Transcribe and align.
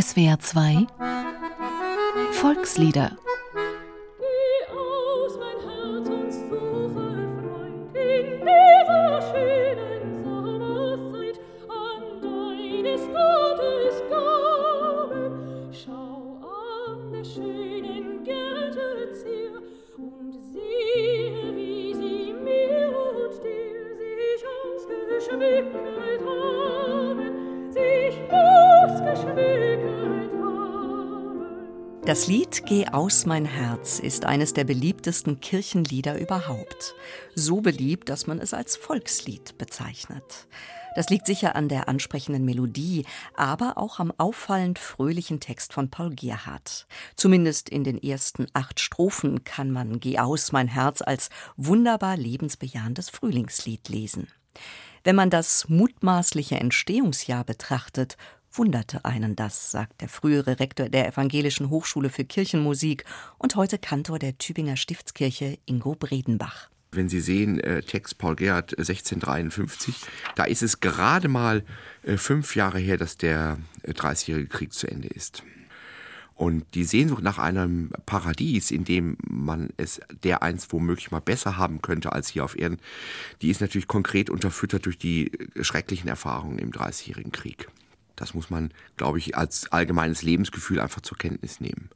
SWR 0.00 0.38
2 0.38 0.86
Volkslieder 2.32 3.16
Das 32.08 32.26
Lied 32.26 32.64
Geh 32.64 32.86
aus 32.86 33.26
mein 33.26 33.44
Herz 33.44 33.98
ist 33.98 34.24
eines 34.24 34.54
der 34.54 34.64
beliebtesten 34.64 35.40
Kirchenlieder 35.40 36.18
überhaupt. 36.18 36.94
So 37.34 37.60
beliebt, 37.60 38.08
dass 38.08 38.26
man 38.26 38.38
es 38.38 38.54
als 38.54 38.78
Volkslied 38.78 39.58
bezeichnet. 39.58 40.48
Das 40.96 41.10
liegt 41.10 41.26
sicher 41.26 41.54
an 41.54 41.68
der 41.68 41.86
ansprechenden 41.86 42.46
Melodie, 42.46 43.04
aber 43.36 43.76
auch 43.76 43.98
am 43.98 44.10
auffallend 44.16 44.78
fröhlichen 44.78 45.38
Text 45.38 45.74
von 45.74 45.90
Paul 45.90 46.14
Gerhardt. 46.14 46.86
Zumindest 47.14 47.68
in 47.68 47.84
den 47.84 48.02
ersten 48.02 48.46
acht 48.54 48.80
Strophen 48.80 49.44
kann 49.44 49.70
man 49.70 50.00
Geh 50.00 50.18
aus 50.18 50.50
mein 50.50 50.68
Herz 50.68 51.02
als 51.02 51.28
wunderbar 51.58 52.16
lebensbejahendes 52.16 53.10
Frühlingslied 53.10 53.86
lesen. 53.90 54.28
Wenn 55.04 55.14
man 55.14 55.30
das 55.30 55.68
mutmaßliche 55.68 56.56
Entstehungsjahr 56.56 57.44
betrachtet, 57.44 58.16
wunderte 58.58 59.04
einen 59.04 59.36
das, 59.36 59.70
sagt 59.70 60.00
der 60.00 60.08
frühere 60.08 60.58
Rektor 60.60 60.88
der 60.88 61.06
Evangelischen 61.06 61.70
Hochschule 61.70 62.10
für 62.10 62.24
Kirchenmusik 62.24 63.04
und 63.38 63.54
heute 63.54 63.78
Kantor 63.78 64.18
der 64.18 64.36
Tübinger 64.36 64.76
Stiftskirche 64.76 65.58
Ingo 65.64 65.94
Bredenbach. 65.94 66.68
Wenn 66.90 67.08
Sie 67.08 67.20
sehen, 67.20 67.60
äh, 67.60 67.82
Text 67.82 68.18
Paul 68.18 68.34
Gerhardt 68.34 68.76
1653, 68.76 69.94
da 70.34 70.44
ist 70.44 70.62
es 70.62 70.80
gerade 70.80 71.28
mal 71.28 71.64
äh, 72.02 72.16
fünf 72.16 72.56
Jahre 72.56 72.78
her, 72.78 72.96
dass 72.96 73.16
der 73.16 73.58
äh, 73.82 73.92
Dreißigjährige 73.92 74.48
Krieg 74.48 74.72
zu 74.72 74.88
Ende 74.88 75.08
ist. 75.08 75.42
Und 76.34 76.64
die 76.74 76.84
Sehnsucht 76.84 77.22
nach 77.22 77.38
einem 77.38 77.90
Paradies, 78.06 78.70
in 78.70 78.84
dem 78.84 79.18
man 79.28 79.70
es 79.76 80.00
dereinst 80.22 80.72
womöglich 80.72 81.10
mal 81.10 81.20
besser 81.20 81.56
haben 81.56 81.82
könnte 81.82 82.12
als 82.12 82.28
hier 82.28 82.44
auf 82.44 82.58
Erden, 82.58 82.78
die 83.42 83.50
ist 83.50 83.60
natürlich 83.60 83.88
konkret 83.88 84.30
unterfüttert 84.30 84.86
durch 84.86 84.98
die 84.98 85.32
äh, 85.32 85.62
schrecklichen 85.62 86.08
Erfahrungen 86.08 86.58
im 86.58 86.72
Dreißigjährigen 86.72 87.32
Krieg. 87.32 87.68
Das 88.18 88.34
muss 88.34 88.50
man, 88.50 88.72
glaube 88.96 89.18
ich, 89.18 89.36
als 89.36 89.70
allgemeines 89.70 90.22
Lebensgefühl 90.22 90.80
einfach 90.80 91.00
zur 91.00 91.16
Kenntnis 91.16 91.60
nehmen. 91.60 91.88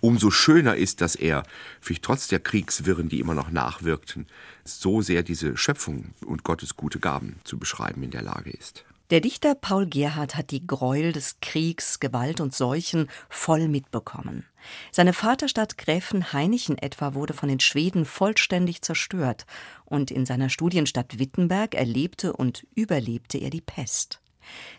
Umso 0.00 0.30
schöner 0.30 0.76
ist, 0.76 1.00
dass 1.00 1.14
er, 1.14 1.44
vielleicht 1.80 2.04
trotz 2.04 2.28
der 2.28 2.40
Kriegswirren, 2.40 3.08
die 3.08 3.20
immer 3.20 3.34
noch 3.34 3.50
nachwirkten, 3.50 4.26
so 4.64 5.00
sehr 5.00 5.22
diese 5.22 5.56
Schöpfung 5.56 6.10
und 6.26 6.44
Gottes 6.44 6.76
gute 6.76 7.00
Gaben 7.00 7.36
zu 7.44 7.58
beschreiben 7.58 8.02
in 8.02 8.10
der 8.10 8.22
Lage 8.22 8.50
ist. 8.50 8.84
Der 9.08 9.20
Dichter 9.20 9.54
Paul 9.54 9.86
Gerhardt 9.86 10.36
hat 10.36 10.50
die 10.50 10.66
Gräuel 10.66 11.12
des 11.12 11.36
Kriegs, 11.40 12.00
Gewalt 12.00 12.40
und 12.40 12.54
Seuchen 12.54 13.08
voll 13.28 13.68
mitbekommen. 13.68 14.46
Seine 14.90 15.12
Vaterstadt 15.12 15.76
Gräfenhainichen 15.76 16.78
etwa 16.78 17.12
wurde 17.12 17.34
von 17.34 17.50
den 17.50 17.60
Schweden 17.60 18.06
vollständig 18.06 18.80
zerstört 18.80 19.44
und 19.84 20.10
in 20.10 20.24
seiner 20.24 20.48
Studienstadt 20.48 21.18
Wittenberg 21.18 21.74
erlebte 21.74 22.32
und 22.32 22.66
überlebte 22.74 23.36
er 23.36 23.50
die 23.50 23.60
Pest. 23.60 24.21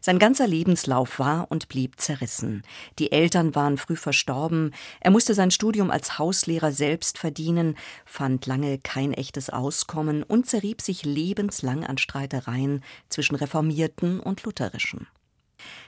Sein 0.02 0.19
ganzer 0.19 0.47
Lebenslauf 0.47 1.19
war 1.19 1.47
und 1.50 1.69
blieb 1.69 2.00
zerrissen. 2.00 2.64
Die 3.00 3.11
Eltern 3.11 3.56
waren 3.56 3.78
früh 3.78 3.95
verstorben, 3.95 4.73
er 5.00 5.11
musste 5.11 5.33
sein 5.33 5.52
Studium 5.52 5.92
als 5.92 6.17
Hauslehrer 6.19 6.72
selbst 6.72 7.18
verdienen, 7.18 7.75
fand 8.06 8.46
lange 8.46 8.78
kein 8.79 9.13
echtes 9.13 9.50
Auskommen 9.50 10.24
und 10.24 10.47
zerrieb 10.47 10.81
sich 10.81 11.06
lebenslang 11.06 11.84
an 11.85 11.97
Streitereien 11.97 12.84
zwischen 13.09 13.35
Reformierten 13.35 14.19
und 14.19 14.44
Lutherischen. 14.44 15.07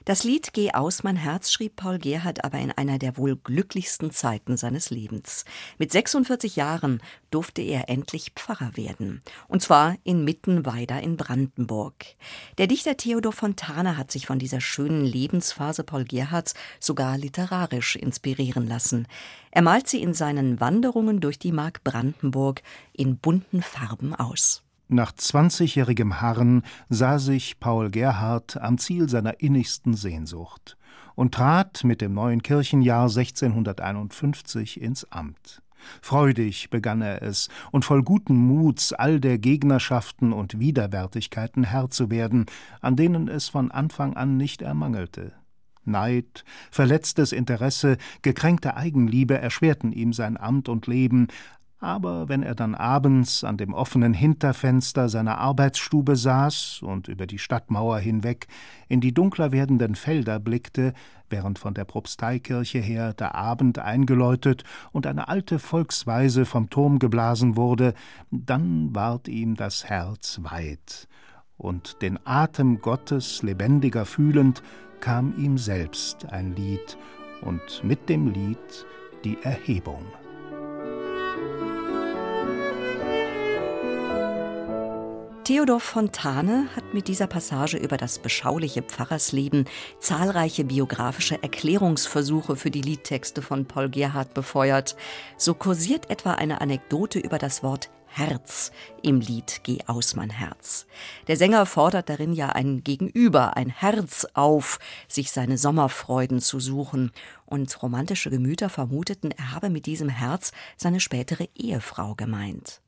Das 0.06 0.24
Lied 0.24 0.54
Geh 0.54 0.72
aus 0.72 1.04
mein 1.04 1.16
Herz 1.16 1.52
schrieb 1.52 1.78
Paul 1.78 1.98
Gerhardt 1.98 2.44
aber 2.44 2.60
in 2.60 2.72
einer 2.72 3.00
der 3.00 3.18
wohl 3.18 3.36
glücklichsten 3.36 4.12
Zeiten 4.12 4.56
seines 4.56 4.90
Lebens. 4.90 5.46
Mit 5.78 5.92
46 5.92 6.56
Jahren 6.56 7.02
durfte 7.32 7.62
er 7.62 7.90
endlich 7.90 8.34
Pfarrer 8.36 8.78
werden. 8.78 9.22
Und 9.48 9.62
zwar 9.62 9.96
in 10.04 10.24
Mittenweider 10.24 11.02
in 11.02 11.18
Brandenburg. 11.18 12.06
Der 12.58 12.68
Dichter 12.68 12.98
Theodor 12.98 13.34
Fontane 13.34 13.98
hat 13.98 14.12
sich 14.12 14.28
von 14.28 14.40
dieser 14.40 14.62
schönen 14.62 15.06
Lebensphase 15.06 15.84
Paul 15.84 16.06
Gerhardts 16.06 16.54
sogar 16.80 17.18
literarisch 17.18 17.96
inspirieren 17.96 18.68
lassen. 18.68 19.08
Er 19.52 19.62
malt 19.62 19.88
sie 19.88 20.02
in 20.02 20.14
seinen 20.14 20.60
Wanderungen 20.60 21.22
durch 21.22 21.40
die 21.40 21.52
Mark 21.52 21.84
Brandenburg 21.84 22.62
in 22.94 23.18
bunten 23.18 23.62
Farben 23.62 24.14
aus. 24.14 24.65
Nach 24.88 25.12
zwanzigjährigem 25.12 26.22
Harren 26.22 26.62
sah 26.90 27.18
sich 27.18 27.60
Paul 27.60 27.90
Gerhard 27.90 28.62
am 28.62 28.78
Ziel 28.78 29.10
seiner 29.10 29.40
innigsten 29.40 29.96
Sehnsucht 29.96 30.78
und 31.16 31.34
trat 31.34 31.84
mit 31.84 32.02
dem 32.02 32.14
neuen 32.14 32.44
Kirchenjahr 32.44 33.10
1651 33.10 34.80
ins 34.80 35.12
Amt. 35.12 35.64
Freudig 36.02 36.70
begann 36.70 37.02
er 37.02 37.24
es 37.24 37.50
und 37.72 37.84
voll 37.84 38.04
guten 38.04 38.36
Muts 38.36 38.94
all 38.94 39.20
der 39.20 39.40
Gegnerschaften 39.40 40.34
und 40.34 40.60
Widerwärtigkeiten 40.60 41.64
Herr 41.64 41.90
zu 41.90 42.12
werden, 42.12 42.46
an 42.82 42.96
denen 42.96 43.28
es 43.28 43.50
von 43.50 43.72
Anfang 43.72 44.16
an 44.16 44.38
nicht 44.38 44.62
ermangelte. 44.62 45.34
Neid, 45.86 46.44
verletztes 46.72 47.32
Interesse, 47.32 47.98
gekränkte 48.24 48.76
Eigenliebe 48.76 49.38
erschwerten 49.38 49.92
ihm 49.92 50.14
sein 50.14 50.38
Amt 50.38 50.68
und 50.68 50.88
Leben, 50.88 51.28
aber 51.86 52.28
wenn 52.28 52.42
er 52.42 52.56
dann 52.56 52.74
abends 52.74 53.44
an 53.44 53.58
dem 53.58 53.74
offenen 53.74 54.16
Hinterfenster 54.16 55.08
seiner 55.08 55.38
Arbeitsstube 55.38 56.16
saß 56.16 56.82
und 56.82 57.08
über 57.08 57.28
die 57.28 57.38
Stadtmauer 57.38 58.00
hinweg 58.00 58.48
in 58.90 59.02
die 59.02 59.14
dunkler 59.14 59.52
werdenden 59.52 59.94
Felder 59.94 60.40
blickte, 60.40 60.94
während 61.30 61.60
von 61.60 61.76
der 61.76 61.86
Propsteikirche 61.86 62.80
her 62.80 63.14
der 63.14 63.36
Abend 63.36 63.78
eingeläutet 63.78 64.64
und 64.94 65.06
eine 65.06 65.28
alte 65.28 65.60
Volksweise 65.60 66.46
vom 66.46 66.72
Turm 66.72 66.98
geblasen 66.98 67.56
wurde, 67.56 67.94
dann 68.32 68.96
ward 68.96 69.28
ihm 69.28 69.56
das 69.56 69.86
Herz 69.86 70.40
weit, 70.42 71.08
und 71.56 72.02
den 72.02 72.20
Atem 72.26 72.82
Gottes 72.82 73.44
lebendiger 73.44 74.06
fühlend 74.06 74.64
kam 75.02 75.38
ihm 75.38 75.60
selbst 75.60 76.26
ein 76.26 76.56
Lied, 76.56 76.98
und 77.42 77.84
mit 77.84 78.10
dem 78.10 78.28
Lied 78.28 78.86
die 79.24 79.38
Erhebung. 79.44 80.04
Theodor 85.46 85.80
Fontane 85.80 86.70
hat 86.76 86.96
mit 86.96 87.08
dieser 87.08 87.28
Passage 87.28 87.78
über 87.78 87.98
das 87.98 88.18
beschauliche 88.18 88.82
Pfarrersleben 88.82 89.66
zahlreiche 90.00 90.64
biografische 90.64 91.44
Erklärungsversuche 91.44 92.56
für 92.56 92.72
die 92.72 92.82
Liedtexte 92.82 93.44
von 93.44 93.68
Paul 93.68 93.92
Gerhardt 93.92 94.34
befeuert. 94.34 94.96
So 95.38 95.54
kursiert 95.54 96.10
etwa 96.10 96.32
eine 96.32 96.62
Anekdote 96.62 97.20
über 97.20 97.38
das 97.38 97.62
Wort 97.62 97.92
Herz 98.08 98.72
im 99.04 99.20
Lied 99.20 99.60
Geh 99.62 99.80
aus 99.86 100.16
mein 100.16 100.32
Herz. 100.32 100.88
Der 101.28 101.38
Sänger 101.38 101.68
fordert 101.68 102.10
darin 102.10 102.34
ja 102.34 102.50
ein 102.50 102.84
Gegenüber, 102.84 103.56
ein 103.56 103.70
Herz 103.70 104.26
auf, 104.34 104.80
sich 105.08 105.32
seine 105.32 105.60
Sommerfreuden 105.60 106.42
zu 106.42 106.60
suchen. 106.60 107.12
Und 107.46 107.84
romantische 107.84 108.32
Gemüter 108.32 108.70
vermuteten, 108.70 109.30
er 109.30 109.52
habe 109.52 109.70
mit 109.70 109.86
diesem 109.86 110.10
Herz 110.10 110.54
seine 110.76 111.00
spätere 111.00 111.48
Ehefrau 111.56 112.16
gemeint 112.16 112.82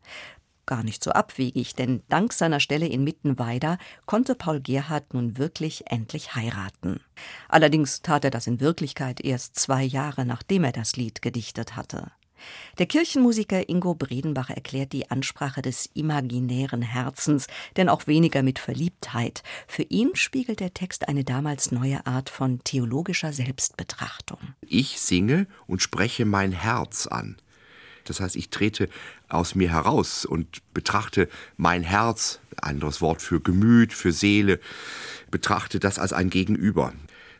gar 0.67 0.83
nicht 0.83 1.03
so 1.03 1.11
abwegig, 1.11 1.73
denn 1.73 2.03
dank 2.09 2.33
seiner 2.33 2.59
Stelle 2.59 2.87
in 2.87 3.03
Mittenweider 3.03 3.79
konnte 4.05 4.35
Paul 4.35 4.61
Gerhard 4.61 5.13
nun 5.13 5.37
wirklich 5.37 5.87
endlich 5.87 6.35
heiraten. 6.35 6.99
Allerdings 7.49 8.01
tat 8.03 8.23
er 8.23 8.31
das 8.31 8.45
in 8.45 8.59
Wirklichkeit 8.59 9.21
erst 9.21 9.57
zwei 9.57 9.83
Jahre, 9.83 10.25
nachdem 10.25 10.63
er 10.63 10.71
das 10.71 10.95
Lied 10.95 11.21
gedichtet 11.21 11.75
hatte. 11.75 12.11
Der 12.77 12.85
Kirchenmusiker 12.85 13.67
Ingo 13.69 13.95
Bredenbach 13.95 14.49
erklärt 14.49 14.93
die 14.93 15.09
Ansprache 15.09 15.61
des 15.61 15.87
imaginären 15.93 16.81
Herzens, 16.81 17.47
denn 17.75 17.89
auch 17.89 18.07
weniger 18.07 18.43
mit 18.43 18.59
Verliebtheit. 18.59 19.43
Für 19.67 19.83
ihn 19.83 20.11
spiegelt 20.13 20.59
der 20.59 20.73
Text 20.73 21.07
eine 21.07 21.23
damals 21.23 21.71
neue 21.71 22.05
Art 22.05 22.29
von 22.29 22.63
theologischer 22.63 23.33
Selbstbetrachtung. 23.33 24.39
Ich 24.61 24.99
singe 24.99 25.47
und 25.65 25.81
spreche 25.81 26.25
mein 26.25 26.51
Herz 26.51 27.07
an. 27.07 27.37
Das 28.09 28.19
heißt, 28.19 28.35
ich 28.35 28.49
trete 28.49 28.89
aus 29.29 29.55
mir 29.55 29.71
heraus 29.71 30.25
und 30.25 30.61
betrachte 30.73 31.29
mein 31.57 31.83
Herz, 31.83 32.39
anderes 32.61 33.01
Wort 33.01 33.21
für 33.21 33.39
Gemüt, 33.39 33.93
für 33.93 34.11
Seele, 34.11 34.59
betrachte 35.31 35.79
das 35.79 35.99
als 35.99 36.13
ein 36.13 36.29
Gegenüber. 36.29 36.93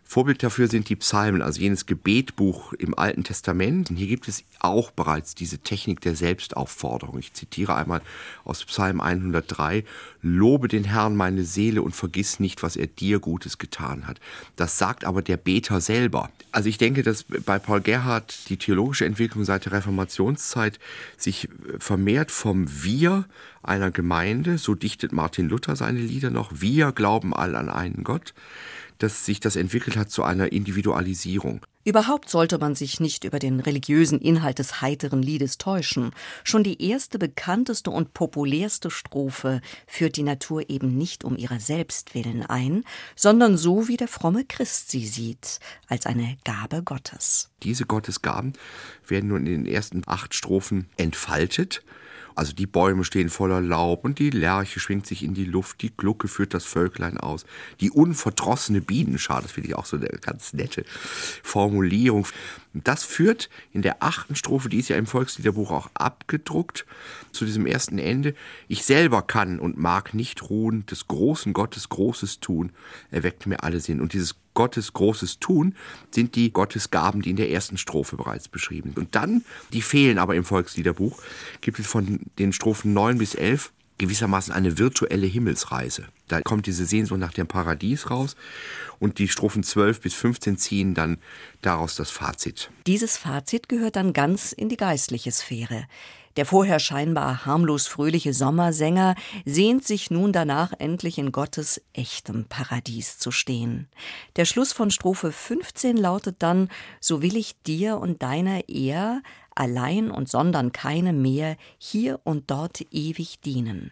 Vorbild 0.08 0.42
dafür 0.42 0.70
sind 0.70 0.88
die 0.88 0.96
Psalmen, 0.96 1.42
also 1.42 1.60
jenes 1.60 1.86
Gebetbuch 1.86 2.72
im 2.74 2.98
Alten 2.98 3.26
Testament. 3.26 3.90
Und 3.90 3.98
hier 3.98 4.08
gibt 4.08 4.30
es 4.30 4.46
auch 4.60 4.92
bereits 4.92 5.36
diese 5.36 5.60
Technik 5.60 6.00
der 6.00 6.16
Selbstaufforderung. 6.16 7.20
Ich 7.20 7.34
zitiere 7.34 7.76
einmal 7.76 8.02
aus 8.46 8.64
Psalm 8.64 9.02
103, 9.02 9.84
Lobe 10.22 10.70
den 10.70 10.86
Herrn 10.86 11.18
meine 11.18 11.44
Seele 11.44 11.82
und 11.82 11.94
vergiss 11.94 12.40
nicht, 12.40 12.64
was 12.64 12.78
er 12.78 12.88
dir 12.88 13.20
Gutes 13.20 13.58
getan 13.58 14.08
hat. 14.08 14.22
Das 14.56 14.78
sagt 14.78 15.04
aber 15.04 15.22
der 15.22 15.38
Beter 15.38 15.82
selber. 15.82 16.32
Also 16.54 16.70
ich 16.70 16.78
denke, 16.78 17.04
dass 17.04 17.24
bei 17.24 17.60
Paul 17.60 17.82
Gerhardt 17.82 18.50
die 18.50 18.58
theologische 18.58 19.06
Entwicklung 19.06 19.44
seit 19.44 19.66
der 19.66 19.74
Reformationszeit 19.74 20.80
sich 21.18 21.50
vermehrt 21.80 22.32
vom 22.32 22.66
Wir 22.84 23.26
einer 23.62 23.92
Gemeinde, 23.92 24.58
so 24.58 24.76
dichtet 24.76 25.12
Martin 25.12 25.50
Luther 25.50 25.76
seine 25.76 26.00
Lieder 26.00 26.30
noch, 26.30 26.52
wir 26.56 26.94
glauben 26.94 27.34
all 27.34 27.56
an 27.56 27.70
einen 27.70 28.04
Gott, 28.04 28.34
dass 28.98 29.26
sich 29.26 29.40
das 29.40 29.56
entwickelt 29.56 29.98
hat 29.98 30.10
zu 30.10 30.24
einer 30.24 30.52
Individualisierung. 30.52 31.66
Überhaupt 31.88 32.30
sollte 32.30 32.58
man 32.58 32.76
sich 32.76 33.00
nicht 33.00 33.24
über 33.24 33.40
den 33.40 33.62
religiösen 33.62 34.20
Inhalt 34.20 34.60
des 34.60 34.82
heiteren 34.82 35.22
Liedes 35.22 35.58
täuschen. 35.58 36.12
Schon 36.44 36.62
die 36.62 36.86
erste, 36.86 37.18
bekannteste 37.18 37.92
und 37.92 38.14
populärste 38.14 38.92
Strophe 38.92 39.62
führt 39.88 40.18
die 40.18 40.24
Natur 40.24 40.70
eben 40.70 40.98
nicht 40.98 41.24
um 41.24 41.38
ihrer 41.38 41.62
selbst 41.62 42.14
willen 42.14 42.46
ein, 42.46 42.84
sondern 43.16 43.56
so, 43.56 43.88
wie 43.88 43.96
der 43.96 44.10
fromme 44.10 44.44
Christ 44.44 44.92
sie 44.92 45.08
sieht, 45.08 45.62
als 45.88 46.06
eine 46.06 46.38
Gabe 46.44 46.84
Gottes. 46.84 47.52
Diese 47.64 47.86
Gottesgaben 47.86 48.52
werden 49.08 49.30
nun 49.30 49.48
in 49.48 49.64
den 49.64 49.66
ersten 49.66 50.02
acht 50.08 50.34
Strophen 50.34 50.90
entfaltet 50.98 51.84
also 52.38 52.54
die 52.54 52.68
Bäume 52.68 53.04
stehen 53.04 53.30
voller 53.30 53.62
Laub 53.62 54.06
und 54.06 54.20
die 54.20 54.30
Lerche 54.30 54.80
schwingt 54.80 55.08
sich 55.08 55.24
in 55.24 55.34
die 55.34 55.46
Luft, 55.46 55.82
die 55.82 55.96
Glucke 55.96 56.28
führt 56.28 56.54
das 56.54 56.66
Völklein 56.66 57.18
aus. 57.18 57.46
Die 57.80 57.90
unverdrossene 57.90 58.82
Bienenschar, 58.82 59.42
das 59.42 59.52
finde 59.52 59.70
ich 59.70 59.76
auch 59.76 59.86
so 59.86 59.98
eine 59.98 60.08
ganz 60.08 60.54
nette 60.54 60.86
Formulierung. 61.42 62.28
Das 62.74 63.04
führt 63.04 63.50
in 63.74 63.82
der 63.82 64.04
achten 64.04 64.36
Strophe, 64.36 64.70
die 64.70 64.78
ist 64.78 64.90
ja 64.90 64.98
im 64.98 65.08
Volksliederbuch 65.08 65.72
auch 65.72 65.90
abgedruckt, 65.96 66.86
zu 67.32 67.46
diesem 67.46 67.66
ersten 67.66 67.98
Ende. 67.98 68.36
Ich 68.68 68.86
selber 68.86 69.24
kann 69.24 69.60
und 69.60 69.78
mag 69.78 70.14
nicht 70.14 70.50
ruhen, 70.50 70.86
des 70.86 71.08
großen 71.08 71.54
Gottes 71.54 71.90
Großes 71.90 72.40
tun, 72.40 72.72
erweckt 73.10 73.48
mir 73.48 73.64
alle 73.64 73.80
Sinn. 73.80 74.00
Und 74.00 74.14
dieses 74.14 74.36
Gottes 74.58 74.92
großes 74.94 75.38
Tun 75.38 75.76
sind 76.10 76.34
die 76.34 76.52
Gottesgaben, 76.52 77.22
die 77.22 77.30
in 77.30 77.36
der 77.36 77.52
ersten 77.52 77.78
Strophe 77.78 78.18
bereits 78.18 78.48
beschrieben 78.48 78.90
sind. 78.90 78.98
Und 78.98 79.14
dann, 79.14 79.46
die 79.72 79.84
fehlen 79.84 80.18
aber 80.18 80.34
im 80.34 80.44
Volksliederbuch, 80.44 81.22
gibt 81.62 81.78
es 81.78 81.86
von 81.86 82.22
den 82.40 82.54
Strophen 82.54 82.92
9 82.92 83.20
bis 83.20 83.36
11 83.36 83.72
gewissermaßen 84.00 84.52
eine 84.52 84.80
virtuelle 84.80 85.28
Himmelsreise. 85.28 86.06
Da 86.28 86.42
kommt 86.42 86.66
diese 86.66 86.88
Sehnsucht 86.88 87.20
nach 87.20 87.34
dem 87.34 87.46
Paradies 87.46 88.10
raus 88.10 88.36
und 88.98 89.20
die 89.20 89.28
Strophen 89.28 89.62
12 89.62 90.02
bis 90.02 90.16
15 90.16 90.58
ziehen 90.58 90.96
dann 90.96 91.20
daraus 91.62 91.96
das 91.96 92.10
Fazit. 92.10 92.72
Dieses 92.88 93.16
Fazit 93.16 93.70
gehört 93.70 93.96
dann 93.96 94.12
ganz 94.12 94.54
in 94.54 94.70
die 94.70 94.78
geistliche 94.78 95.32
Sphäre. 95.32 95.86
Der 96.38 96.46
vorher 96.46 96.80
scheinbar 96.80 97.46
harmlos 97.46 97.88
fröhliche 97.88 98.32
Sommersänger 98.32 99.16
sehnt 99.44 99.86
sich 99.86 100.12
nun 100.12 100.32
danach, 100.32 100.72
endlich 100.78 101.18
in 101.18 101.32
Gottes 101.32 101.82
echtem 101.94 102.46
Paradies 102.46 103.18
zu 103.18 103.32
stehen. 103.32 103.88
Der 104.36 104.46
Schluss 104.46 104.72
von 104.72 104.92
Strophe 104.92 105.32
15 105.32 105.98
lautet 105.98 106.38
dann: 106.40 106.70
So 107.02 107.24
will 107.24 107.36
ich 107.36 107.62
dir 107.64 107.98
und 107.98 108.22
deiner 108.22 108.70
Ehr 108.70 109.24
allein 109.56 110.12
und 110.12 110.30
sondern 110.30 110.72
keine 110.72 111.12
mehr 111.12 111.58
hier 111.80 112.20
und 112.24 112.52
dort 112.52 112.82
ewig 112.92 113.42
dienen. 113.42 113.92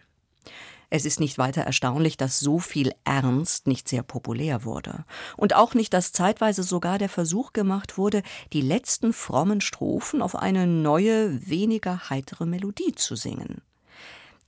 Es 0.88 1.04
ist 1.04 1.18
nicht 1.18 1.36
weiter 1.38 1.62
erstaunlich, 1.62 2.16
dass 2.16 2.38
so 2.38 2.58
viel 2.58 2.92
Ernst 3.04 3.66
nicht 3.66 3.88
sehr 3.88 4.02
populär 4.02 4.64
wurde. 4.64 5.04
Und 5.36 5.54
auch 5.54 5.74
nicht, 5.74 5.92
dass 5.92 6.12
zeitweise 6.12 6.62
sogar 6.62 6.98
der 6.98 7.08
Versuch 7.08 7.52
gemacht 7.52 7.98
wurde, 7.98 8.22
die 8.52 8.60
letzten 8.60 9.12
frommen 9.12 9.60
Strophen 9.60 10.22
auf 10.22 10.36
eine 10.36 10.66
neue, 10.66 11.48
weniger 11.48 12.08
heitere 12.08 12.46
Melodie 12.46 12.94
zu 12.94 13.16
singen. 13.16 13.62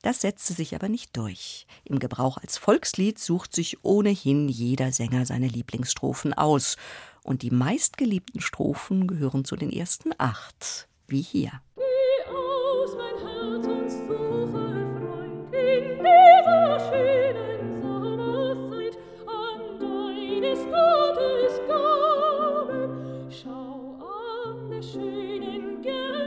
Das 0.02 0.20
setzte 0.20 0.52
sich 0.52 0.76
aber 0.76 0.88
nicht 0.88 1.16
durch. 1.16 1.66
Im 1.84 1.98
Gebrauch 1.98 2.38
als 2.38 2.56
Volkslied 2.56 3.18
sucht 3.18 3.54
sich 3.54 3.84
ohnehin 3.84 4.48
jeder 4.48 4.92
Sänger 4.92 5.26
seine 5.26 5.48
Lieblingsstrophen 5.48 6.34
aus. 6.34 6.76
Und 7.24 7.42
die 7.42 7.50
meistgeliebten 7.50 8.40
Strophen 8.40 9.08
gehören 9.08 9.44
zu 9.44 9.56
den 9.56 9.72
ersten 9.72 10.12
acht, 10.16 10.88
wie 11.08 11.20
hier. 11.20 11.50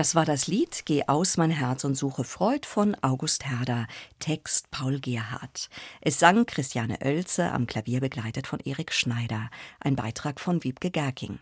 Das 0.00 0.14
war 0.14 0.24
das 0.24 0.46
Lied 0.46 0.86
Geh 0.86 1.02
aus 1.08 1.36
mein 1.36 1.50
Herz 1.50 1.84
und 1.84 1.94
suche 1.94 2.24
Freud 2.24 2.66
von 2.66 2.96
August 3.02 3.44
Herder, 3.44 3.86
Text 4.18 4.70
Paul 4.70 4.98
Gerhardt. 4.98 5.68
Es 6.00 6.18
sang 6.18 6.46
Christiane 6.46 6.96
Oelze, 7.04 7.52
am 7.52 7.66
Klavier 7.66 8.00
begleitet 8.00 8.46
von 8.46 8.60
Erik 8.60 8.94
Schneider, 8.94 9.50
ein 9.78 9.96
Beitrag 9.96 10.40
von 10.40 10.64
Wiebke 10.64 10.90
Gerking. 10.90 11.38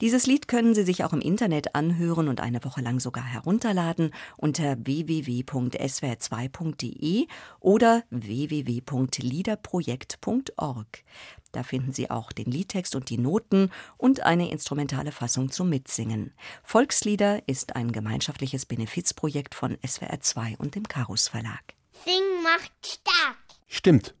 Dieses 0.00 0.26
Lied 0.26 0.48
können 0.48 0.74
Sie 0.74 0.84
sich 0.84 1.04
auch 1.04 1.12
im 1.12 1.20
Internet 1.20 1.74
anhören 1.74 2.28
und 2.28 2.40
eine 2.40 2.64
Woche 2.64 2.80
lang 2.80 2.98
sogar 3.00 3.24
herunterladen 3.24 4.14
unter 4.36 4.78
www.swr2.de 4.78 7.26
oder 7.60 8.04
www.liederprojekt.org. 8.10 11.04
Da 11.52 11.62
finden 11.62 11.92
Sie 11.92 12.10
auch 12.10 12.32
den 12.32 12.50
Liedtext 12.50 12.94
und 12.94 13.10
die 13.10 13.18
Noten 13.18 13.70
und 13.96 14.20
eine 14.20 14.50
instrumentale 14.50 15.12
Fassung 15.12 15.50
zum 15.50 15.68
Mitsingen. 15.68 16.32
Volkslieder 16.62 17.46
ist 17.48 17.76
ein 17.76 17.92
gemeinschaftliches 17.92 18.66
Benefizprojekt 18.66 19.54
von 19.54 19.76
SWR2 19.78 20.56
und 20.58 20.76
dem 20.76 20.86
Karus 20.86 21.28
Verlag. 21.28 21.74
Sing 22.04 22.42
macht 22.42 22.72
stark. 22.86 23.36
Stimmt. 23.66 24.14